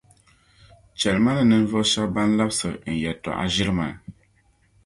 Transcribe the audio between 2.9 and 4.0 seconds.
N yεltɔɣa ʒiri maa.